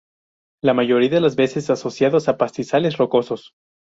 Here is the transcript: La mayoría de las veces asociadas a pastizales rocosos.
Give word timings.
La 0.63 0.73
mayoría 0.73 1.11
de 1.11 1.21
las 1.21 1.35
veces 1.35 1.69
asociadas 1.69 2.27
a 2.27 2.35
pastizales 2.35 2.97
rocosos. 2.97 3.51